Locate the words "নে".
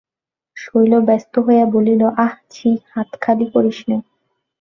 3.89-3.97